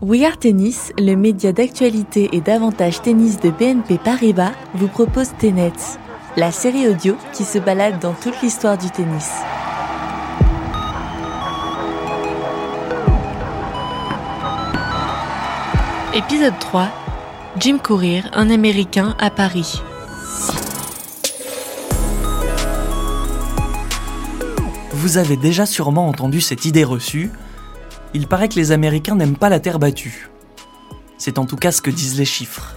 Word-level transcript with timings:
We 0.00 0.24
Are 0.24 0.38
Tennis, 0.38 0.92
le 0.96 1.16
média 1.16 1.52
d'actualité 1.52 2.28
et 2.32 2.40
d'avantage 2.40 3.02
tennis 3.02 3.40
de 3.40 3.50
BNP 3.50 3.98
Paribas, 3.98 4.52
vous 4.74 4.86
propose 4.86 5.30
Tenets, 5.40 5.72
la 6.36 6.52
série 6.52 6.86
audio 6.86 7.16
qui 7.32 7.42
se 7.42 7.58
balade 7.58 7.98
dans 7.98 8.12
toute 8.12 8.40
l'histoire 8.40 8.78
du 8.78 8.88
tennis. 8.90 9.28
Épisode 16.14 16.56
3 16.60 16.90
Jim 17.58 17.78
Courier, 17.82 18.22
un 18.34 18.50
Américain 18.50 19.16
à 19.18 19.30
Paris. 19.30 19.82
Vous 24.92 25.18
avez 25.18 25.36
déjà 25.36 25.66
sûrement 25.66 26.06
entendu 26.06 26.40
cette 26.40 26.66
idée 26.66 26.84
reçue 26.84 27.32
il 28.14 28.26
paraît 28.26 28.48
que 28.48 28.56
les 28.56 28.72
Américains 28.72 29.14
n'aiment 29.14 29.36
pas 29.36 29.48
la 29.48 29.60
terre 29.60 29.78
battue. 29.78 30.30
C'est 31.18 31.38
en 31.38 31.46
tout 31.46 31.56
cas 31.56 31.72
ce 31.72 31.82
que 31.82 31.90
disent 31.90 32.18
les 32.18 32.24
chiffres. 32.24 32.74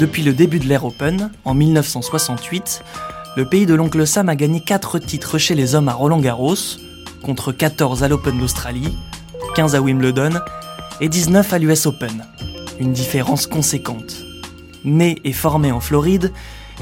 Depuis 0.00 0.22
le 0.22 0.32
début 0.32 0.58
de 0.58 0.66
l'ère 0.66 0.84
Open, 0.84 1.30
en 1.44 1.54
1968, 1.54 2.82
le 3.36 3.44
pays 3.46 3.66
de 3.66 3.74
l'oncle 3.74 4.06
Sam 4.06 4.28
a 4.28 4.36
gagné 4.36 4.60
4 4.60 4.98
titres 4.98 5.38
chez 5.38 5.54
les 5.54 5.74
hommes 5.74 5.88
à 5.88 5.92
Roland 5.92 6.20
Garros, 6.20 6.56
contre 7.22 7.52
14 7.52 8.02
à 8.02 8.08
l'Open 8.08 8.38
d'Australie, 8.38 8.96
15 9.54 9.74
à 9.74 9.80
Wimbledon 9.80 10.40
et 11.00 11.08
19 11.08 11.52
à 11.52 11.58
l'US 11.58 11.86
Open. 11.86 12.24
Une 12.80 12.92
différence 12.92 13.46
conséquente. 13.46 14.24
Né 14.84 15.18
et 15.24 15.32
formé 15.32 15.70
en 15.70 15.80
Floride, 15.80 16.32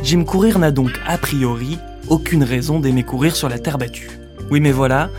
Jim 0.02 0.24
Courir 0.24 0.59
n'a 0.59 0.70
donc 0.70 0.92
a 1.06 1.18
priori 1.18 1.78
aucune 2.09 2.42
raison 2.42 2.80
d'aimer 2.80 3.02
courir 3.02 3.36
sur 3.36 3.48
la 3.48 3.59
terre 3.59 3.76
battue. 3.76 4.20
Oui 4.50 4.60
mais 4.60 4.72
voilà, 4.72 5.10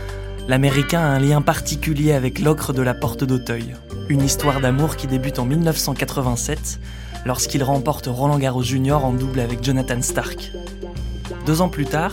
l'Américain 0.48 1.00
a 1.00 1.06
un 1.06 1.18
lien 1.18 1.42
particulier 1.42 2.12
avec 2.12 2.38
l'ocre 2.38 2.72
de 2.72 2.82
la 2.82 2.94
porte 2.94 3.24
d'Auteuil. 3.24 3.74
Une 4.08 4.22
histoire 4.22 4.60
d'amour 4.60 4.96
qui 4.96 5.06
débute 5.06 5.38
en 5.38 5.44
1987, 5.44 6.80
lorsqu'il 7.24 7.62
remporte 7.62 8.06
Roland 8.06 8.38
Garros 8.38 8.62
Junior 8.62 9.04
en 9.04 9.12
double 9.12 9.40
avec 9.40 9.62
Jonathan 9.62 10.02
Stark. 10.02 10.52
Deux 11.46 11.60
ans 11.60 11.68
plus 11.68 11.86
tard, 11.86 12.12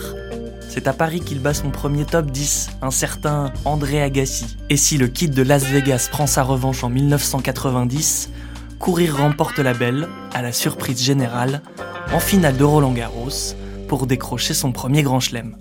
c'est 0.68 0.86
à 0.86 0.92
Paris 0.92 1.20
qu'il 1.20 1.40
bat 1.40 1.54
son 1.54 1.70
premier 1.70 2.04
top 2.04 2.30
10, 2.30 2.70
un 2.82 2.90
certain 2.90 3.52
André 3.64 4.00
Agassi. 4.02 4.56
Et 4.68 4.76
si 4.76 4.98
le 4.98 5.08
kid 5.08 5.34
de 5.34 5.42
Las 5.42 5.64
Vegas 5.64 6.08
prend 6.10 6.26
sa 6.26 6.42
revanche 6.42 6.84
en 6.84 6.88
1990, 6.88 8.30
Courir 8.80 9.18
remporte 9.18 9.58
la 9.58 9.74
belle, 9.74 10.08
à 10.32 10.40
la 10.40 10.52
surprise 10.52 11.02
générale, 11.02 11.60
en 12.14 12.18
finale 12.18 12.56
de 12.56 12.64
Roland 12.64 12.92
Garros, 12.92 13.54
pour 13.88 14.06
décrocher 14.06 14.54
son 14.54 14.72
premier 14.72 15.02
grand 15.02 15.20
chelem. 15.20 15.54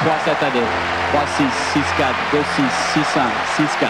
3-7 0.00 0.08
à 0.40 0.50
2. 0.50 0.60
3-6, 1.12 1.44
6-4, 1.76 2.14
2-6, 2.32 2.64
6-1, 2.96 3.28
6-4. 3.58 3.88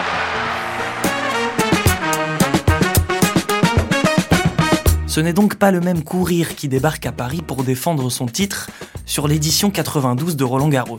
Ce 5.07 5.21
n'est 5.21 5.31
donc 5.31 5.55
pas 5.55 5.71
le 5.71 5.79
même 5.79 6.03
courir 6.03 6.55
qui 6.55 6.67
débarque 6.67 7.05
à 7.05 7.13
Paris 7.13 7.41
pour 7.41 7.63
défendre 7.63 8.09
son 8.09 8.25
titre 8.25 8.69
sur 9.05 9.29
l'édition 9.29 9.71
92 9.71 10.35
de 10.35 10.43
Roland 10.43 10.67
Garros. 10.67 10.97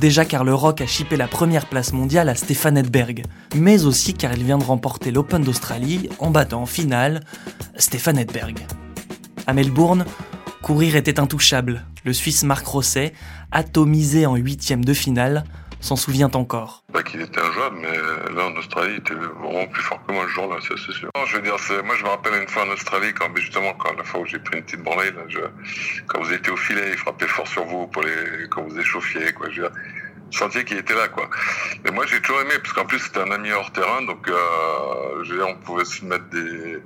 Déjà 0.00 0.24
car 0.24 0.44
le 0.44 0.54
Rock 0.54 0.80
a 0.80 0.86
chippé 0.86 1.18
la 1.18 1.28
première 1.28 1.66
place 1.66 1.92
mondiale 1.92 2.30
à 2.30 2.34
Stéphane 2.34 2.78
Edberg, 2.78 3.24
mais 3.54 3.84
aussi 3.84 4.14
car 4.14 4.32
il 4.32 4.44
vient 4.44 4.56
de 4.56 4.64
remporter 4.64 5.10
l'Open 5.10 5.42
d'Australie 5.42 6.08
en 6.18 6.30
battant 6.30 6.62
en 6.62 6.66
finale 6.66 7.20
Stéphane 7.76 8.16
Edberg. 8.16 8.66
À 9.46 9.52
Melbourne, 9.52 10.06
courir 10.62 10.96
était 10.96 11.20
intouchable, 11.20 11.84
le 12.04 12.12
Suisse 12.12 12.42
Marc 12.44 12.66
Rosset, 12.66 13.12
atomisé 13.52 14.26
en 14.26 14.36
huitième 14.36 14.84
de 14.84 14.94
finale, 14.94 15.44
s'en 15.80 15.96
souvient 15.96 16.30
encore. 16.34 16.84
Bah, 16.92 17.02
qu'il 17.02 17.20
était 17.20 17.40
injouable, 17.40 17.78
mais 17.80 18.34
là 18.34 18.46
en 18.46 18.56
Australie, 18.56 18.94
il 18.94 18.98
était 18.98 19.14
vraiment 19.14 19.66
plus 19.66 19.82
fort 19.82 20.00
que 20.06 20.12
moi 20.12 20.24
ce 20.28 20.32
jour-là, 20.32 20.56
c'est 20.60 20.92
sûr. 20.92 21.10
je 21.26 21.36
veux 21.36 21.42
dire, 21.42 21.56
moi 21.84 21.94
je 21.96 22.04
me 22.04 22.08
rappelle 22.08 22.34
une 22.40 22.48
fois 22.48 22.64
en 22.66 22.70
Australie, 22.70 23.12
quand 23.14 23.34
justement, 23.36 23.72
quand 23.74 23.96
la 23.96 24.04
fois 24.04 24.20
où 24.20 24.26
j'ai 24.26 24.38
pris 24.38 24.58
une 24.58 24.64
petite 24.64 24.82
branlée, 24.82 25.10
quand 26.06 26.22
vous 26.22 26.32
étiez 26.32 26.52
au 26.52 26.56
filet, 26.56 26.90
il 26.92 26.98
frappait 26.98 27.26
fort 27.26 27.48
sur 27.48 27.64
vous 27.64 27.86
pour 27.86 28.02
les, 28.02 28.48
quand 28.50 28.62
vous 28.62 28.78
échauffiez, 28.78 29.32
quoi. 29.32 29.48
Je 29.50 29.62
veux 29.62 29.68
dire, 30.48 30.78
était 30.78 30.94
là, 30.94 31.08
quoi. 31.08 31.28
Mais 31.84 31.90
moi 31.90 32.04
j'ai 32.06 32.20
toujours 32.20 32.42
aimé, 32.42 32.54
parce 32.62 32.74
qu'en 32.74 32.84
plus 32.84 32.98
c'était 32.98 33.20
un 33.20 33.30
ami 33.30 33.50
hors 33.50 33.72
terrain, 33.72 34.02
donc 34.02 34.28
euh, 34.28 35.44
on 35.48 35.54
pouvait 35.64 35.84
se 35.84 36.04
mettre 36.04 36.28
des 36.28 36.82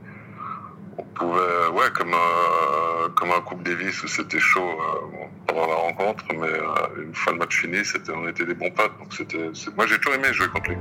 on 0.99 1.03
pouvait, 1.05 1.69
ouais, 1.73 1.91
comme 1.95 2.15
un, 2.15 3.11
comme 3.11 3.31
un 3.31 3.41
Coupe 3.41 3.63
Davis 3.63 4.03
où 4.03 4.09
c'était 4.09 4.41
chaud 4.41 4.61
euh, 4.61 5.27
pendant 5.47 5.67
la 5.67 5.75
rencontre, 5.75 6.25
mais 6.33 6.47
euh, 6.47 7.05
une 7.05 7.15
fois 7.15 7.33
le 7.33 7.39
match 7.39 7.61
fini, 7.61 7.79
on 8.15 8.29
était 8.29 8.45
des 8.45 8.55
bons 8.55 8.71
potes. 8.71 8.93
Donc 8.99 9.77
moi 9.77 9.87
j'ai 9.87 9.99
toujours 9.99 10.15
aimé 10.15 10.33
jouer 10.33 10.49
contre 10.49 10.71
lui. 10.71 10.77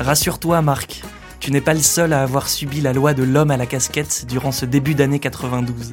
Rassure-toi, 0.00 0.62
Marc, 0.62 1.02
tu 1.38 1.50
n'es 1.52 1.60
pas 1.60 1.74
le 1.74 1.80
seul 1.80 2.12
à 2.12 2.22
avoir 2.22 2.48
subi 2.48 2.80
la 2.80 2.92
loi 2.92 3.14
de 3.14 3.22
l'homme 3.22 3.50
à 3.50 3.56
la 3.56 3.66
casquette 3.66 4.26
durant 4.26 4.52
ce 4.52 4.66
début 4.66 4.94
d'année 4.94 5.20
92. 5.20 5.92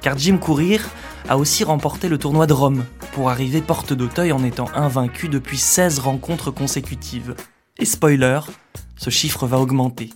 Car 0.00 0.16
Jim 0.16 0.38
Courir 0.38 0.88
a 1.28 1.36
aussi 1.36 1.64
remporté 1.64 2.08
le 2.08 2.16
tournoi 2.18 2.46
de 2.46 2.52
Rome 2.52 2.84
pour 3.12 3.30
arriver 3.30 3.60
porte 3.60 3.92
d'Auteuil 3.92 4.32
en 4.32 4.42
étant 4.44 4.68
invaincu 4.74 5.28
depuis 5.28 5.58
16 5.58 5.98
rencontres 5.98 6.50
consécutives. 6.50 7.34
Et 7.78 7.84
spoiler, 7.84 8.40
ce 8.98 9.10
chiffre 9.10 9.46
va 9.46 9.58
augmenter. 9.58 10.10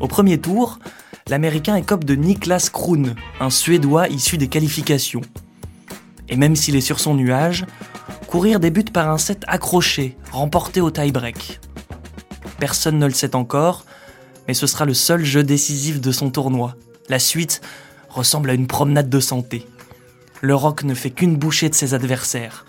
Au 0.00 0.08
premier 0.08 0.38
tour, 0.38 0.78
l'Américain 1.28 1.76
écope 1.76 2.04
de 2.04 2.14
Niklas 2.14 2.70
Kroon, 2.72 3.14
un 3.38 3.50
Suédois 3.50 4.08
issu 4.08 4.38
des 4.38 4.48
qualifications. 4.48 5.22
Et 6.28 6.36
même 6.36 6.56
s'il 6.56 6.76
est 6.76 6.80
sur 6.80 6.98
son 6.98 7.14
nuage, 7.14 7.64
Courir 8.28 8.60
débute 8.60 8.92
par 8.92 9.08
un 9.08 9.16
set 9.16 9.42
accroché, 9.46 10.14
remporté 10.32 10.82
au 10.82 10.90
tie-break. 10.90 11.60
Personne 12.58 12.98
ne 12.98 13.06
le 13.06 13.14
sait 13.14 13.34
encore, 13.34 13.86
mais 14.46 14.52
ce 14.52 14.66
sera 14.66 14.84
le 14.84 14.92
seul 14.92 15.24
jeu 15.24 15.42
décisif 15.42 15.98
de 15.98 16.12
son 16.12 16.28
tournoi. 16.28 16.76
La 17.08 17.20
suite 17.20 17.62
ressemble 18.10 18.50
à 18.50 18.52
une 18.52 18.66
promenade 18.66 19.08
de 19.08 19.18
santé. 19.18 19.66
Le 20.42 20.54
Rock 20.54 20.84
ne 20.84 20.92
fait 20.92 21.08
qu'une 21.08 21.38
bouchée 21.38 21.70
de 21.70 21.74
ses 21.74 21.94
adversaires. 21.94 22.66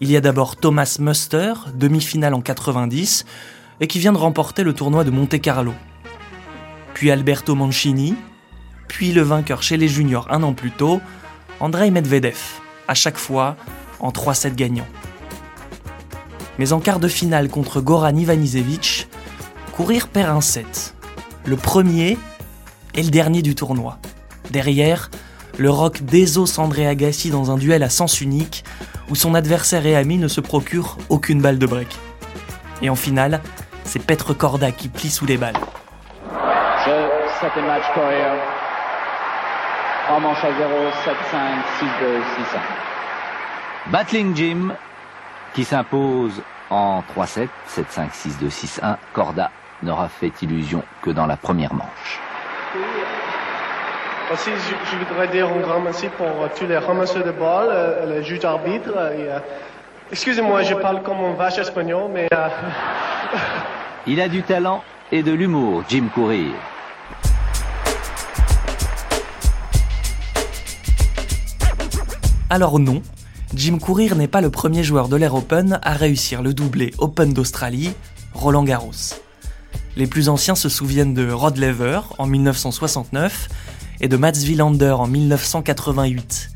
Il 0.00 0.10
y 0.10 0.16
a 0.16 0.22
d'abord 0.22 0.56
Thomas 0.56 0.96
Muster, 0.98 1.52
demi-finale 1.74 2.32
en 2.32 2.40
90, 2.40 3.26
et 3.80 3.86
qui 3.86 3.98
vient 3.98 4.12
de 4.12 4.18
remporter 4.18 4.62
le 4.62 4.72
tournoi 4.72 5.04
de 5.04 5.10
Monte 5.10 5.40
Carlo. 5.40 5.74
Puis 6.94 7.10
Alberto 7.10 7.54
Mancini, 7.54 8.14
puis 8.88 9.12
le 9.12 9.22
vainqueur 9.22 9.62
chez 9.62 9.76
les 9.76 9.88
juniors 9.88 10.26
un 10.30 10.42
an 10.42 10.52
plus 10.52 10.70
tôt, 10.70 11.00
Andrei 11.60 11.90
Medvedev, 11.90 12.38
à 12.88 12.94
chaque 12.94 13.18
fois 13.18 13.56
en 14.00 14.10
3-7 14.10 14.54
gagnants. 14.54 14.86
Mais 16.58 16.72
en 16.72 16.80
quart 16.80 17.00
de 17.00 17.08
finale 17.08 17.48
contre 17.48 17.80
Goran 17.80 18.16
Ivanisevic, 18.16 19.08
Courir 19.76 20.08
perd 20.08 20.30
un 20.30 20.40
set. 20.40 20.94
Le 21.44 21.56
premier 21.56 22.16
et 22.94 23.02
le 23.02 23.10
dernier 23.10 23.42
du 23.42 23.54
tournoi. 23.54 23.98
Derrière, 24.50 25.10
le 25.58 25.68
rock 25.68 26.02
désosse 26.02 26.58
André 26.58 26.86
Agassi 26.86 27.28
dans 27.28 27.50
un 27.50 27.58
duel 27.58 27.82
à 27.82 27.90
sens 27.90 28.22
unique 28.22 28.64
où 29.10 29.14
son 29.14 29.34
adversaire 29.34 29.84
et 29.84 29.94
ami 29.94 30.16
ne 30.16 30.28
se 30.28 30.40
procure 30.40 30.96
aucune 31.10 31.42
balle 31.42 31.58
de 31.58 31.66
break. 31.66 31.88
Et 32.80 32.88
en 32.88 32.96
finale, 32.96 33.42
c'est 33.86 34.04
Petre 34.04 34.34
Corda 34.34 34.72
qui 34.72 34.88
plie 34.88 35.10
sous 35.10 35.26
les 35.26 35.36
balles. 35.36 35.56
Je, 36.84 37.60
match 37.60 37.82
Coréen. 37.94 38.34
En 40.10 40.20
manche 40.20 40.44
à 40.44 40.52
0, 40.52 40.72
7-5, 41.04 41.14
6-2, 41.80 42.20
6-1. 42.54 43.90
Battling 43.90 44.36
Jim 44.36 44.74
qui 45.54 45.64
s'impose 45.64 46.42
en 46.70 47.02
3-7, 47.16 47.48
7-5, 47.68 48.10
6-2, 48.10 48.80
6-1. 48.80 48.96
Corda 49.12 49.50
n'aura 49.82 50.08
fait 50.08 50.32
illusion 50.42 50.82
que 51.02 51.10
dans 51.10 51.26
la 51.26 51.36
première 51.36 51.74
manche. 51.74 52.20
Aussi, 54.32 54.50
je, 54.90 54.96
voudrais 54.96 55.28
dire 55.28 55.48
un 55.48 55.60
grand 55.60 55.80
merci 55.80 56.08
pour 56.08 56.26
tous 56.56 56.66
les 56.66 56.78
ramasseurs 56.78 57.24
de 57.24 57.30
balles, 57.30 57.68
euh, 57.70 58.16
le 58.16 58.22
juge 58.22 58.44
arbitre. 58.44 58.92
Euh, 58.96 59.38
excusez-moi, 60.10 60.62
je 60.62 60.74
parle 60.74 61.02
comme 61.02 61.18
un 61.18 61.34
vache 61.34 61.58
espagnol, 61.58 62.10
mais... 62.12 62.28
Euh, 62.32 62.48
Il 64.08 64.20
a 64.20 64.28
du 64.28 64.44
talent 64.44 64.84
et 65.10 65.24
de 65.24 65.32
l'humour, 65.32 65.82
Jim 65.88 66.06
Courir. 66.14 66.52
Alors 72.48 72.78
non, 72.78 73.02
Jim 73.52 73.78
Courir 73.80 74.14
n'est 74.14 74.28
pas 74.28 74.40
le 74.40 74.50
premier 74.50 74.84
joueur 74.84 75.08
de 75.08 75.16
l'Air 75.16 75.34
Open 75.34 75.80
à 75.82 75.94
réussir 75.94 76.40
le 76.40 76.54
doublé 76.54 76.94
Open 76.98 77.32
d'Australie, 77.32 77.94
Roland 78.32 78.62
Garros. 78.62 79.16
Les 79.96 80.06
plus 80.06 80.28
anciens 80.28 80.54
se 80.54 80.68
souviennent 80.68 81.14
de 81.14 81.28
Rod 81.28 81.56
Lever 81.56 81.98
en 82.18 82.26
1969 82.26 83.48
et 84.00 84.06
de 84.06 84.16
Mats 84.16 84.38
Wilander 84.46 84.92
en 84.92 85.08
1988. 85.08 86.50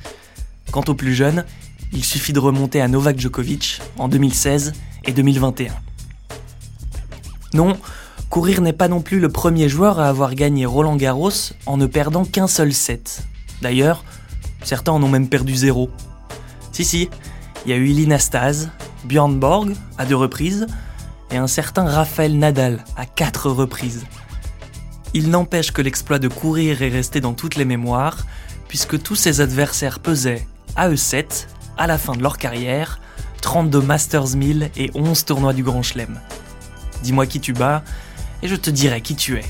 Quant 0.71 0.85
aux 0.87 0.95
plus 0.95 1.17
jeunes, 1.17 1.45
il 1.93 2.05
suffit 2.05 2.33
de 2.33 2.39
remonter 2.39 2.81
à 2.81 2.87
Novak 2.87 3.19
Djokovic 3.19 3.81
en 3.99 4.07
2016 4.07 4.73
et 5.05 5.11
2021. 5.11 5.73
Non, 7.55 7.77
Courir 8.31 8.61
n'est 8.61 8.73
pas 8.73 8.87
non 8.87 9.01
plus 9.01 9.19
le 9.19 9.29
premier 9.29 9.69
joueur 9.69 9.99
à 9.99 10.09
avoir 10.09 10.37
gagné 10.37 10.65
Roland 10.65 10.95
Garros 10.95 11.33
en 11.67 11.77
ne 11.77 11.87
perdant 11.87 12.25
qu'un 12.25 12.47
seul 12.47 12.73
set. 12.73 13.25
D'ailleurs, 13.61 14.05
certains 14.63 14.93
en 14.93 15.03
ont 15.03 15.09
même 15.09 15.29
perdu 15.29 15.57
zéro. 15.57 15.91
Si 16.71 16.85
si, 16.85 17.11
il 17.67 17.71
y 17.71 17.75
a 17.75 17.77
eu 17.77 18.19
Staz, 18.21 18.71
Björn 19.05 19.41
Borg 19.41 19.73
à 19.99 20.07
deux 20.07 20.15
reprises 20.15 20.69
et 21.33 21.39
un 21.39 21.49
certain 21.49 21.85
Raphaël 21.85 22.39
Nadal 22.39 22.85
à 22.97 23.05
quatre 23.05 23.51
reprises. 23.51 24.07
Il 25.13 25.31
n'empêche 25.31 25.73
que 25.73 25.83
l'exploit 25.83 26.21
de 26.21 26.29
courir 26.29 26.83
est 26.83 26.89
resté 26.89 27.21
dans 27.21 27.35
toutes 27.35 27.57
les 27.57 27.65
mémoires, 27.65 28.19
puisque 28.69 29.03
tous 29.03 29.17
ses 29.17 29.41
adversaires 29.41 29.99
pesaient, 29.99 30.47
à 30.77 30.89
eux 30.89 30.97
7, 30.97 31.49
à 31.77 31.89
la 31.89 31.99
fin 31.99 32.15
de 32.15 32.23
leur 32.23 32.39
carrière, 32.39 33.01
32 33.43 33.81
Masters 33.81 34.37
1000 34.37 34.71
et 34.77 34.93
11 34.95 35.25
tournois 35.25 35.53
du 35.53 35.65
Grand 35.65 35.83
Chelem. 35.83 36.21
Dis-moi 37.03 37.27
qui 37.27 37.41
tu 37.41 37.53
bats, 37.53 37.83
et 38.43 38.49
je 38.49 38.57
te 38.57 38.71
dirai 38.71 39.01
qui 39.01 39.15
tu 39.15 39.37
es. 39.37 39.45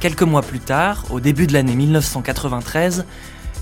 Quelques 0.00 0.22
mois 0.22 0.42
plus 0.42 0.60
tard, 0.60 1.04
au 1.10 1.20
début 1.20 1.46
de 1.46 1.52
l'année 1.52 1.74
1993, 1.74 3.04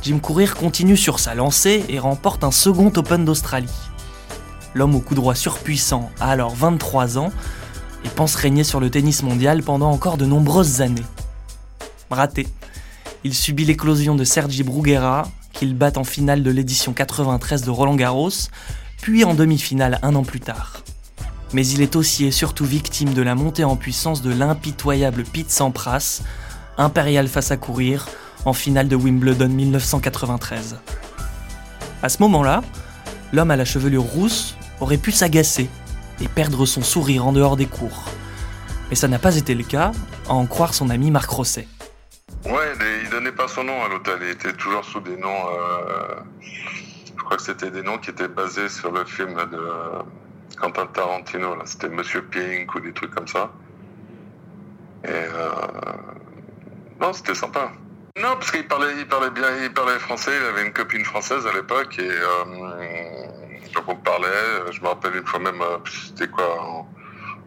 Jim 0.02 0.18
Courir 0.18 0.54
continue 0.54 0.96
sur 0.96 1.20
sa 1.20 1.34
lancée 1.34 1.84
et 1.88 1.98
remporte 1.98 2.44
un 2.44 2.50
second 2.50 2.90
Open 2.96 3.24
d'Australie. 3.24 3.68
L'homme 4.74 4.94
au 4.94 5.00
coup 5.00 5.14
droit 5.14 5.34
surpuissant 5.34 6.10
a 6.20 6.30
alors 6.30 6.54
23 6.54 7.18
ans 7.18 7.30
et 8.04 8.08
pense 8.08 8.34
régner 8.34 8.64
sur 8.64 8.80
le 8.80 8.88
tennis 8.88 9.22
mondial 9.22 9.62
pendant 9.62 9.90
encore 9.90 10.16
de 10.16 10.24
nombreuses 10.24 10.80
années. 10.80 11.04
Raté. 12.10 12.48
Il 13.22 13.34
subit 13.34 13.66
l'éclosion 13.66 14.14
de 14.14 14.24
Sergi 14.24 14.62
Bruguera, 14.62 15.28
qu'il 15.52 15.74
bat 15.74 15.92
en 15.96 16.04
finale 16.04 16.42
de 16.42 16.50
l'édition 16.50 16.94
93 16.94 17.62
de 17.62 17.70
Roland 17.70 17.96
Garros, 17.96 18.30
puis 19.02 19.24
en 19.24 19.34
demi-finale 19.34 19.98
un 20.02 20.14
an 20.14 20.22
plus 20.22 20.40
tard. 20.40 20.82
Mais 21.52 21.66
il 21.66 21.82
est 21.82 21.96
aussi 21.96 22.26
et 22.26 22.30
surtout 22.30 22.64
victime 22.64 23.12
de 23.12 23.22
la 23.22 23.34
montée 23.34 23.64
en 23.64 23.76
puissance 23.76 24.22
de 24.22 24.32
l'impitoyable 24.32 25.24
Pete 25.24 25.50
Sampras, 25.50 26.22
impérial 26.78 27.26
face 27.26 27.50
à 27.50 27.56
courir, 27.56 28.06
en 28.44 28.52
finale 28.52 28.88
de 28.88 28.96
Wimbledon 28.96 29.48
1993. 29.48 30.78
À 32.02 32.08
ce 32.08 32.22
moment-là, 32.22 32.62
l'homme 33.32 33.50
à 33.50 33.56
la 33.56 33.64
chevelure 33.64 34.02
rousse 34.02 34.56
aurait 34.80 34.96
pu 34.96 35.12
s'agacer 35.12 35.68
et 36.20 36.28
perdre 36.28 36.66
son 36.66 36.82
sourire 36.82 37.26
en 37.26 37.32
dehors 37.32 37.56
des 37.56 37.66
cours. 37.66 38.04
Mais 38.88 38.96
ça 38.96 39.08
n'a 39.08 39.18
pas 39.18 39.36
été 39.36 39.54
le 39.54 39.64
cas, 39.64 39.92
à 40.28 40.32
en 40.32 40.46
croire 40.46 40.72
son 40.72 40.88
ami 40.88 41.10
Marc 41.10 41.30
Rosset. 41.30 41.66
Ouais, 42.44 42.72
il 43.04 43.10
donnait 43.10 43.32
pas 43.32 43.48
son 43.48 43.64
nom 43.64 43.82
à 43.84 43.88
l'hôtel, 43.88 44.18
il 44.22 44.30
était 44.30 44.52
toujours 44.52 44.84
sous 44.84 45.00
des 45.00 45.16
noms. 45.16 45.28
Euh, 45.28 46.14
je 46.40 47.22
crois 47.22 47.36
que 47.36 47.42
c'était 47.42 47.70
des 47.70 47.82
noms 47.82 47.98
qui 47.98 48.10
étaient 48.10 48.28
basés 48.28 48.68
sur 48.68 48.90
le 48.92 49.04
film 49.04 49.34
de 49.34 49.60
Quentin 50.56 50.86
Tarantino, 50.86 51.54
là. 51.54 51.62
C'était 51.64 51.88
Monsieur 51.88 52.22
Pink 52.22 52.74
ou 52.74 52.80
des 52.80 52.92
trucs 52.92 53.14
comme 53.14 53.28
ça. 53.28 53.50
Et 55.04 55.08
euh, 55.08 55.50
non, 57.00 57.12
c'était 57.12 57.34
sympa. 57.34 57.72
Non, 58.16 58.34
parce 58.34 58.50
qu'il 58.50 58.66
parlait, 58.66 58.92
il 58.98 59.06
parlait 59.06 59.30
bien, 59.30 59.48
il 59.62 59.72
parlait 59.72 59.98
français. 59.98 60.32
Il 60.38 60.46
avait 60.46 60.66
une 60.66 60.72
copine 60.72 61.04
française 61.04 61.46
à 61.46 61.52
l'époque 61.52 61.98
et 61.98 62.10
euh, 62.10 63.26
donc 63.74 63.84
on 63.88 63.96
parlait. 63.96 64.72
Je 64.72 64.80
me 64.80 64.88
rappelle 64.88 65.16
une 65.16 65.24
fois 65.26 65.40
même, 65.40 65.60
euh, 65.62 65.78
c'était 65.86 66.28
quoi 66.28 66.86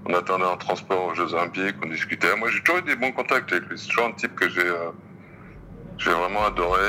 on, 0.06 0.14
attendait 0.14 0.46
un 0.46 0.58
transport 0.58 1.06
aux 1.06 1.14
Jeux 1.14 1.34
Olympiques, 1.34 1.76
on 1.84 1.88
discutait. 1.88 2.36
Moi, 2.36 2.50
j'ai 2.50 2.62
toujours 2.62 2.80
eu 2.80 2.84
des 2.84 2.96
bons 2.96 3.12
contacts 3.12 3.52
avec 3.52 3.66
lui. 3.70 3.78
C'est 3.78 3.88
toujours 3.88 4.08
un 4.08 4.14
type 4.14 4.36
que 4.36 4.50
j'ai 4.50 4.72
j'ai 6.00 6.10
vraiment 6.10 6.46
adoré 6.46 6.82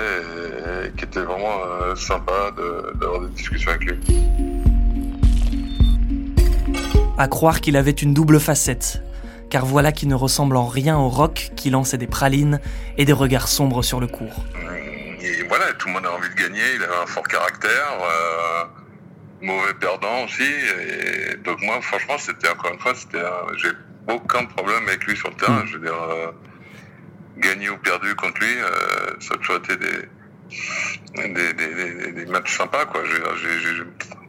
et, 0.87 0.93
qui 0.97 1.05
était 1.05 1.21
vraiment 1.21 1.95
sympa 1.95 2.53
d'avoir 2.99 3.21
des 3.21 3.29
discussions 3.29 3.71
avec 3.71 3.85
lui. 3.85 4.44
À 7.17 7.29
croire 7.29 7.61
qu'il 7.61 7.77
avait 7.77 7.93
une 7.93 8.13
double 8.13 8.41
facette, 8.41 9.01
car 9.49 9.65
voilà 9.65 9.93
qui 9.93 10.09
ne 10.09 10.17
ressemble 10.17 10.57
en 10.57 10.67
rien 10.67 10.97
au 10.99 11.09
rock 11.09 11.53
qui 11.55 11.71
lançait 11.71 11.97
des 11.97 12.09
pralines 12.09 12.61
et 12.99 13.05
des 13.05 13.13
regards 13.13 13.47
sombres 13.47 13.85
sur 13.85 14.01
le 14.01 14.09
cours. 14.09 14.45
Et 15.21 15.45
voilà, 15.45 15.73
tout 15.75 15.87
le 15.87 15.95
monde 15.95 16.07
a 16.07 16.13
envie 16.13 16.29
de 16.29 16.35
gagner, 16.35 16.63
il 16.75 16.83
avait 16.83 17.03
un 17.03 17.07
fort 17.07 17.23
caractère, 17.29 17.99
euh, 18.03 18.65
mauvais 19.43 19.75
perdant 19.75 20.25
aussi, 20.25 20.43
et 20.43 21.37
donc 21.37 21.63
moi 21.63 21.81
franchement 21.81 22.19
c'était 22.19 22.49
encore 22.49 22.73
une 22.73 22.81
fois, 22.81 22.95
c'était, 22.97 23.23
j'ai 23.59 23.71
aucun 24.13 24.45
problème 24.47 24.83
avec 24.89 25.05
lui 25.05 25.17
sur 25.17 25.31
le 25.31 25.37
terrain, 25.37 25.63
mm. 25.63 25.67
je 25.69 25.73
veux 25.79 25.87
dire, 25.87 26.03
euh, 26.03 26.33
gagner 27.39 27.71
ou 27.71 27.79
perdu 27.79 28.15
contre 28.17 28.41
lui, 28.41 28.59
euh, 28.59 29.15
ça 29.21 29.35
a 29.35 29.37
toujours 29.39 29.57
été 29.57 29.77
des 29.77 30.09
des, 31.15 31.53
des, 31.55 32.13
des, 32.13 32.27
matchs 32.27 32.57
sympas 32.57 32.85
quoi. 32.87 33.03
J'ai, 33.05 33.17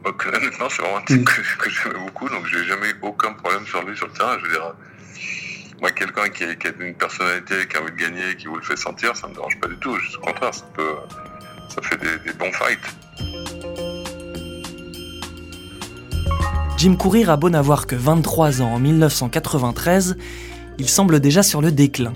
honnêtement, 0.08 0.68
c'est 0.70 0.82
vraiment 0.82 0.98
un 0.98 1.04
type 1.04 1.20
mm. 1.20 1.24
que, 1.24 1.58
que 1.58 1.70
j'aimais 1.70 1.98
beaucoup, 1.98 2.28
donc 2.28 2.46
j'ai 2.46 2.64
jamais 2.64 2.90
eu 2.90 2.96
aucun 3.02 3.32
problème 3.32 3.66
sur 3.66 3.82
lui 3.82 3.96
sur 3.96 4.06
le 4.06 4.12
terrain. 4.12 4.36
Je 4.38 4.46
veux 4.46 4.52
dire, 4.52 4.74
moi, 5.80 5.90
quelqu'un 5.90 6.28
qui, 6.28 6.44
qui, 6.56 6.66
a 6.68 6.70
une 6.80 6.94
personnalité, 6.94 7.54
qui 7.68 7.76
a 7.76 7.82
envie 7.82 7.92
de 7.92 7.96
gagner, 7.96 8.36
qui 8.38 8.46
vous 8.46 8.56
le 8.56 8.62
fait 8.62 8.76
sentir, 8.76 9.14
ça 9.14 9.28
me 9.28 9.34
dérange 9.34 9.58
pas 9.60 9.68
du 9.68 9.76
tout. 9.76 9.94
Juste 9.98 10.16
au 10.16 10.20
contraire, 10.20 10.54
ça, 10.54 10.64
peut, 10.74 10.94
ça 11.68 11.82
fait 11.82 11.98
des, 11.98 12.32
bons 12.32 12.52
fights. 12.52 12.78
Jim 16.78 16.96
Courir 16.96 17.30
a 17.30 17.36
beau 17.36 17.50
n'avoir 17.50 17.86
que 17.86 17.96
23 17.96 18.62
ans 18.62 18.74
en 18.74 18.78
1993, 18.78 20.16
il 20.78 20.88
semble 20.88 21.20
déjà 21.20 21.42
sur 21.42 21.60
le 21.60 21.72
déclin. 21.72 22.14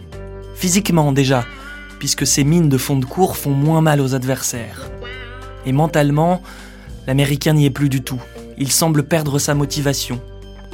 Physiquement 0.54 1.12
déjà, 1.12 1.44
puisque 1.98 2.26
ses 2.26 2.44
mines 2.44 2.68
de 2.68 2.78
fond 2.78 2.96
de 2.96 3.04
cours 3.04 3.36
font 3.36 3.52
moins 3.52 3.82
mal 3.82 4.00
aux 4.00 4.14
adversaires. 4.14 4.90
Et 5.66 5.72
mentalement, 5.72 6.42
l'Américain 7.06 7.54
n'y 7.54 7.66
est 7.66 7.70
plus 7.70 7.88
du 7.88 8.02
tout. 8.02 8.20
Il 8.58 8.70
semble 8.70 9.02
perdre 9.04 9.38
sa 9.38 9.54
motivation. 9.54 10.20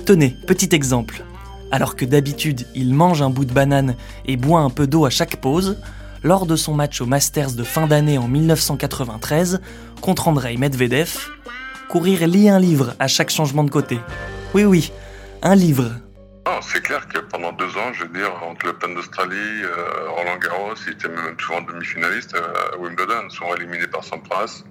Tenez, 0.05 0.37
petit 0.47 0.75
exemple. 0.75 1.25
Alors 1.71 1.97
que 1.97 2.05
d'habitude 2.05 2.67
il 2.75 2.95
mange 2.95 3.23
un 3.23 3.31
bout 3.31 3.45
de 3.45 3.53
banane 3.53 3.97
et 4.25 4.37
boit 4.37 4.61
un 4.61 4.71
peu 4.71 4.87
d'eau 4.87 5.05
à 5.05 5.11
chaque 5.11 5.37
pause, 5.37 5.79
lors 6.23 6.47
de 6.47 6.57
son 6.57 6.75
match 6.75 7.01
au 7.01 7.07
Masters 7.07 7.53
de 7.53 7.65
fin 7.65 7.87
d'année 7.87 8.19
en 8.19 8.29
1993 8.29 9.61
contre 10.01 10.29
Andrei 10.29 10.57
Medvedev, 10.57 11.29
courir 11.89 12.27
lit 12.27 12.49
un 12.49 12.59
livre 12.59 12.95
à 12.99 13.09
chaque 13.09 13.31
changement 13.31 13.65
de 13.65 13.71
côté. 13.71 13.99
Oui 14.55 14.65
oui, 14.65 14.93
un 15.43 15.55
livre 15.55 15.91
c'est 16.63 16.81
clair 16.81 17.07
que 17.09 17.19
pendant 17.19 17.53
deux 17.53 17.77
ans, 17.77 17.93
je 17.93 18.05
veux 18.05 18.09
dire, 18.09 18.31
entre 18.43 18.67
l'Open 18.67 18.95
d'Australie, 18.95 19.63
euh, 19.63 20.11
Roland 20.11 20.39
Garros, 20.39 20.75
il 20.87 20.93
était 20.93 21.09
même 21.09 21.39
souvent 21.39 21.61
demi-finaliste 21.63 22.35
euh, 22.35 22.75
à 22.75 22.79
Wimbledon, 22.79 23.29
souvent 23.31 23.55
éliminé 23.55 23.87
par 23.87 24.05
Sampras. 24.05 24.63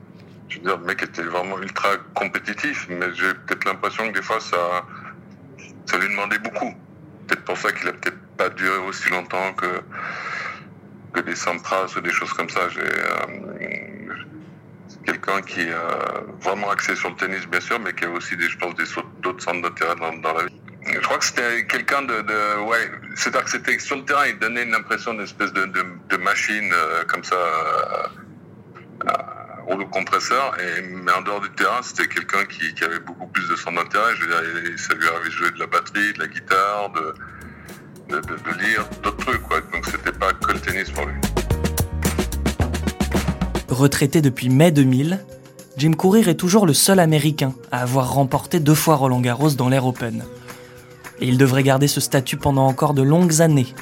Je 0.50 0.58
veux 0.58 0.64
dire, 0.64 0.78
le 0.78 0.86
mec 0.86 1.02
était 1.02 1.24
vraiment 1.24 1.60
ultra 1.60 1.98
compétitif, 2.14 2.88
mais 2.90 3.14
j'ai 3.14 3.34
peut-être 3.34 3.66
l'impression 3.66 4.08
que 4.10 4.14
des 4.14 4.22
fois, 4.22 4.40
ça, 4.40 4.86
ça 5.86 5.98
lui 5.98 6.08
demandait 6.10 6.40
beaucoup. 6.40 6.74
Peut-être 7.28 7.44
pour 7.46 7.58
ça 7.58 7.72
qu'il 7.72 7.88
a 7.88 7.94
peut-être 7.94 8.20
pas 8.38 8.50
duré 8.50 8.78
aussi 8.78 9.10
longtemps 9.10 9.54
que, 9.54 9.82
que 11.14 11.22
des 11.22 11.36
Sampras 11.36 11.94
ou 11.98 12.02
des 12.02 12.12
choses 12.12 12.34
comme 12.34 12.50
ça. 12.50 12.70
J'ai, 12.70 12.82
euh, 12.82 14.14
quelqu'un 15.06 15.42
qui 15.42 15.62
est 15.62 15.76
vraiment 16.42 16.70
axé 16.72 16.96
sur 16.96 17.10
le 17.10 17.16
tennis, 17.16 17.48
bien 17.48 17.60
sûr, 17.60 17.80
mais 17.80 17.94
qui 17.94 18.06
a 18.06 18.10
aussi, 18.10 18.36
des, 18.38 18.50
je 18.50 18.58
pense, 18.58 18.74
d'autres 19.22 19.44
centres 19.44 19.62
d'intérêt 19.62 19.96
dans, 19.96 20.14
dans 20.18 20.34
la 20.34 20.46
vie 20.46 20.62
je 20.94 21.00
crois 21.00 21.18
que 21.18 21.26
c'était 21.26 21.66
quelqu'un 21.66 22.04
de, 22.04 22.60
ouais, 22.64 22.92
c'est-à-dire 23.16 23.44
que 23.44 23.50
c'était 23.50 23.80
sur 23.80 23.98
le 23.98 24.06
terrain, 24.06 24.28
il 24.28 24.38
donnait 24.40 24.64
une 24.64 24.76
impression 24.76 25.14
d'espèce 25.14 25.52
de, 25.54 25.66
de, 25.66 26.18
machine 26.18 26.72
euh, 26.74 27.04
comme 27.06 27.24
ça, 27.24 27.36
euh, 27.36 28.08
rouleau 29.66 29.86
compresseur, 29.88 30.56
et, 30.60 30.82
mais 30.82 31.12
en 31.12 31.22
dehors 31.22 31.42
du 31.42 31.50
terrain, 31.52 31.82
c'était 31.82 32.08
quelqu'un 32.08 32.46
qui, 32.46 32.74
qui, 32.74 32.84
avait 32.84 33.00
beaucoup 33.00 33.28
plus 33.28 33.48
de 33.50 33.56
son 33.56 33.76
intérêt. 33.78 34.16
Je 34.16 34.26
veux 34.26 34.30
dire, 34.30 35.14
de 35.26 35.30
jouer 35.30 35.52
de 35.52 35.60
la 35.60 35.68
batterie, 35.68 36.14
de 36.14 36.20
la 36.20 36.28
guitare, 36.28 36.92
de, 38.10 38.22
de, 38.22 38.64
lire, 38.64 38.88
d'autres 39.04 39.26
trucs, 39.26 39.42
quoi. 39.44 39.62
Donc 39.74 39.86
c'était 39.86 40.12
pas 40.12 40.34
que 40.34 40.52
le 40.52 40.60
tennis 40.60 40.90
pour 40.92 41.06
lui. 41.06 41.16
Retraité 43.70 44.22
depuis 44.22 44.50
mai 44.50 44.72
2000, 44.72 45.20
Jim 45.78 45.94
Courir 45.94 46.30
est 46.30 46.36
toujours 46.36 46.66
le 46.66 46.74
seul 46.74 47.00
Américain 47.00 47.54
à 47.72 47.82
avoir 47.82 48.14
remporté 48.14 48.60
deux 48.60 48.76
fois 48.76 48.96
Roland 48.96 49.20
Garros 49.20 49.52
dans 49.52 49.68
l'Air 49.68 49.86
Open 49.86 50.24
et 51.20 51.28
il 51.28 51.38
devrait 51.38 51.64
garder 51.64 51.88
ce 51.88 52.02
statut 52.02 52.38
pendant 52.38 52.68
encore 52.68 52.94
de 52.94 53.02
longues 53.02 53.42
années, 53.42 53.74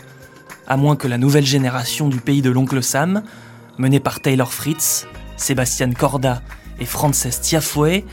à 0.67 0.77
moins 0.77 0.95
que 0.95 1.07
la 1.07 1.17
nouvelle 1.17 1.45
génération 1.45 2.07
du 2.07 2.19
pays 2.19 2.41
de 2.41 2.49
l'oncle 2.49 2.81
Sam, 2.83 3.23
menée 3.77 3.99
par 3.99 4.19
Taylor 4.19 4.53
Fritz, 4.53 5.07
Sébastien 5.37 5.91
Corda 5.91 6.41
et 6.79 6.85
Frances 6.85 7.41
Tiafoe, 7.41 8.03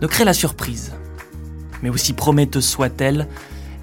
ne 0.00 0.06
crée 0.06 0.24
la 0.24 0.32
surprise. 0.32 0.92
Mais 1.82 1.88
aussi 1.88 2.12
prometteuse 2.12 2.66
soit-elle, 2.66 3.28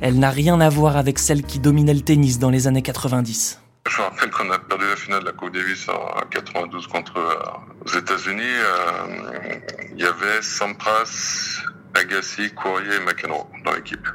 elle 0.01 0.17
n'a 0.17 0.31
rien 0.31 0.59
à 0.59 0.69
voir 0.69 0.97
avec 0.97 1.19
celle 1.19 1.43
qui 1.43 1.59
dominait 1.59 1.93
le 1.93 2.01
tennis 2.01 2.39
dans 2.39 2.49
les 2.49 2.67
années 2.67 2.81
90. 2.81 3.59
Je 3.89 3.97
me 3.97 4.03
rappelle 4.03 4.29
qu'on 4.29 4.49
a 4.51 4.59
perdu 4.59 4.85
la 4.87 4.95
finale 4.95 5.21
de 5.21 5.25
la 5.25 5.31
Coupe 5.31 5.53
Davis 5.53 5.87
en 5.89 6.27
92 6.29 6.87
contre 6.87 7.17
euh, 7.17 7.85
aux 7.85 7.97
États-Unis. 7.97 8.41
Euh, 8.43 9.55
il 9.93 9.99
y 10.01 10.05
avait 10.05 10.41
Sampras, 10.41 11.61
Agassi, 11.95 12.51
Courrier 12.51 12.95
et 12.95 13.05
McEnroe 13.05 13.47
dans 13.65 13.73
l'équipe. 13.73 14.07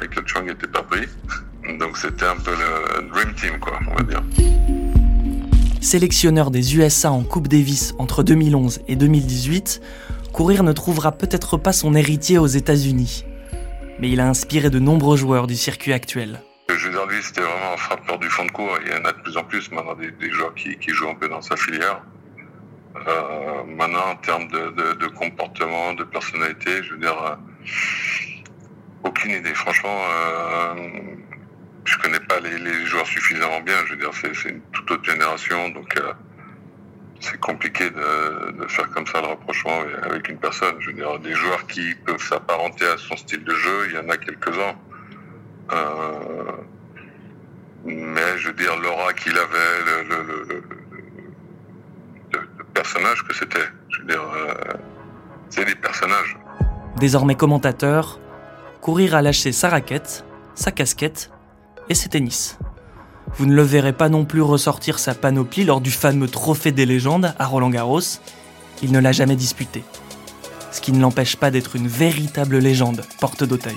Michael 0.00 0.26
Chang 0.26 0.42
n'était 0.42 0.66
pas 0.66 0.82
pris. 0.82 1.06
Donc 1.78 1.96
c'était 1.96 2.26
un 2.26 2.36
peu 2.36 2.50
le 2.50 3.08
Dream 3.08 3.34
Team, 3.34 3.58
quoi, 3.60 3.78
on 3.88 3.94
va 3.94 4.02
dire. 4.02 4.22
Sélectionneur 5.82 6.52
des 6.52 6.76
USA 6.76 7.10
en 7.10 7.24
Coupe 7.24 7.48
Davis 7.48 7.92
entre 7.98 8.22
2011 8.22 8.82
et 8.86 8.94
2018, 8.94 9.80
Courir 10.32 10.62
ne 10.62 10.72
trouvera 10.72 11.10
peut-être 11.10 11.56
pas 11.56 11.72
son 11.72 11.96
héritier 11.96 12.38
aux 12.38 12.46
États-Unis. 12.46 13.24
mais 13.98 14.08
il 14.08 14.20
a 14.20 14.28
inspiré 14.28 14.70
de 14.70 14.78
nombreux 14.78 15.16
joueurs 15.16 15.48
du 15.48 15.56
circuit 15.56 15.92
actuel. 15.92 16.40
Je 16.68 16.86
veux 16.86 16.92
dire, 16.92 17.04
lui, 17.06 17.20
c'était 17.20 17.40
vraiment 17.40 17.72
un 17.74 17.76
frappeur 17.76 18.16
du 18.20 18.28
fond 18.28 18.44
de 18.44 18.52
cours. 18.52 18.78
Il 18.86 18.92
y 18.92 18.94
en 18.94 19.04
a 19.04 19.12
de 19.12 19.20
plus 19.22 19.36
en 19.36 19.42
plus 19.42 19.72
maintenant 19.72 19.96
des, 19.96 20.12
des 20.12 20.30
joueurs 20.30 20.54
qui, 20.54 20.78
qui, 20.78 20.90
jouent 20.90 21.08
un 21.08 21.16
peu 21.16 21.28
dans 21.28 21.42
sa 21.42 21.56
filière. 21.56 22.00
Euh, 22.96 23.64
maintenant, 23.76 24.12
en 24.12 24.16
termes 24.16 24.46
de, 24.48 24.94
de, 24.94 25.06
comportement, 25.08 25.94
de 25.94 26.04
personnalité, 26.04 26.80
je 26.84 26.92
veux 26.92 27.00
dire, 27.00 27.20
euh, 27.20 29.08
aucune 29.08 29.32
idée. 29.32 29.54
Franchement, 29.54 29.98
euh, 29.98 30.74
je 31.84 31.98
connais 31.98 32.20
pas 32.20 32.40
les, 32.40 32.86
joueurs 32.86 33.06
suffisamment 33.06 33.60
bien. 33.60 33.74
Je 33.86 33.92
veux 33.92 33.98
dire, 33.98 34.10
c'est 34.12 34.48
une 34.48 34.60
toute 34.72 34.90
autre 34.90 35.04
génération, 35.04 35.68
donc 35.70 35.96
euh, 35.98 36.12
c'est 37.20 37.38
compliqué 37.38 37.90
de, 37.90 38.66
faire 38.68 38.88
comme 38.90 39.06
ça 39.06 39.20
le 39.20 39.28
rapprochement 39.28 39.82
avec 40.02 40.28
une 40.28 40.38
personne. 40.38 40.76
Je 40.80 40.88
veux 40.88 40.96
dire, 40.96 41.18
des 41.18 41.34
joueurs 41.34 41.66
qui 41.66 41.94
peuvent 41.94 42.22
s'apparenter 42.22 42.86
à 42.86 42.96
son 42.98 43.16
style 43.16 43.44
de 43.44 43.54
jeu, 43.54 43.88
il 43.88 43.94
y 43.94 43.98
en 43.98 44.08
a 44.08 44.16
quelques-uns. 44.16 44.76
Euh, 45.72 46.52
mais 47.84 48.38
je 48.38 48.48
veux 48.48 48.54
dire, 48.54 48.76
l'aura 48.78 49.12
qu'il 49.12 49.36
avait, 49.36 50.04
le, 50.08 50.62
personnage 52.74 53.22
que 53.24 53.34
c'était, 53.34 53.68
je 53.90 54.00
veux 54.00 54.06
dire, 54.06 54.22
euh, 54.34 54.54
c'est 55.50 55.64
des 55.64 55.74
personnages. 55.74 56.38
Désormais 56.96 57.34
commentateur, 57.34 58.18
Courir 58.82 59.14
a 59.14 59.22
lâché 59.22 59.52
sa 59.52 59.68
raquette, 59.68 60.24
sa 60.56 60.72
casquette 60.72 61.30
et 61.88 61.94
ses 61.94 62.08
tennis. 62.08 62.58
Vous 63.36 63.46
ne 63.46 63.54
le 63.54 63.62
verrez 63.62 63.92
pas 63.92 64.08
non 64.08 64.24
plus 64.24 64.42
ressortir 64.42 64.98
sa 64.98 65.14
panoplie 65.14 65.64
lors 65.64 65.80
du 65.80 65.90
fameux 65.90 66.28
Trophée 66.28 66.72
des 66.72 66.86
légendes 66.86 67.34
à 67.38 67.46
Roland 67.46 67.70
Garros. 67.70 68.00
Il 68.82 68.92
ne 68.92 68.98
l'a 68.98 69.12
jamais 69.12 69.36
disputé. 69.36 69.84
Ce 70.70 70.80
qui 70.80 70.92
ne 70.92 71.00
l'empêche 71.00 71.36
pas 71.36 71.50
d'être 71.50 71.76
une 71.76 71.88
véritable 71.88 72.58
légende 72.58 73.02
porte 73.20 73.44
d'Auteuil. 73.44 73.76